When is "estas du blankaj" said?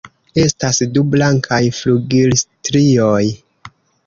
0.43-1.59